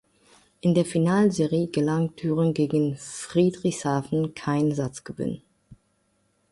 [0.61, 5.43] In der Finalserie gelang Düren gegen Friedrichshafen kein Satzgewinn.